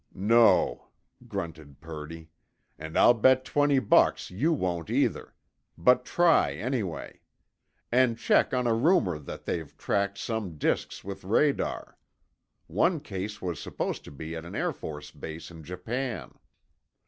[0.15, 0.87] "No,"
[1.27, 2.31] grunted Purdy,
[2.79, 5.35] "and I'll bet twenty bucks you won't, either.
[5.77, 7.21] But try, anyway.
[7.91, 11.99] And check on a rumor that they've tracked some disks with radar.
[12.65, 16.33] One case was supposed to be at an Air Force base in Japan."